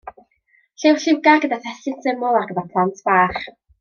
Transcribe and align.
Llyfr 0.83 1.03
lliwgar 1.03 1.43
gyda 1.43 1.59
thestun 1.67 1.99
syml 2.07 2.41
ar 2.41 2.49
gyfer 2.53 2.67
plant 2.73 3.05
bach. 3.11 3.39